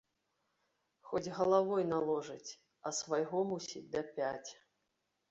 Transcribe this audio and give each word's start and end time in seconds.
Хоць 1.09 1.33
галавой 1.39 1.83
наложыць, 1.93 2.55
а 2.91 2.93
свайго 2.99 3.37
мусіць 3.51 3.83
дапяць. 3.97 4.49